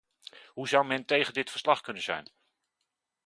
[0.47, 2.31] Hoe zou men tegen dit verslag kunnen zijn?